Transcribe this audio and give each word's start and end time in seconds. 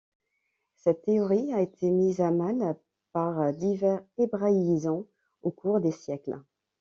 Cette 0.77 1.03
théorie 1.03 1.53
a 1.53 1.61
été 1.61 1.91
mise 1.91 2.21
à 2.21 2.31
mal 2.31 2.75
par 3.13 3.53
divers 3.53 4.01
hébraïsants 4.17 5.05
au 5.43 5.51
cours 5.51 5.79
des 5.79 5.91
siècles. 5.91 6.41